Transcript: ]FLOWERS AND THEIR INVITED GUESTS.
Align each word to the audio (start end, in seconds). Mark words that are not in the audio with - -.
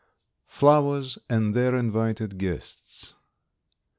]FLOWERS 0.57 1.19
AND 1.29 1.53
THEIR 1.53 1.75
INVITED 1.75 2.39
GUESTS. 2.39 3.13